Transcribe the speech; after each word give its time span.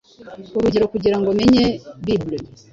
Urugero, 0.57 0.85
kugirango 0.93 1.29
menye 1.39 1.65
bible, 2.05 2.37